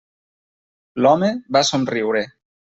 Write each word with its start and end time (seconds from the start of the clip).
L'home 1.07 1.31
va 1.59 1.65
somriure. 1.71 2.27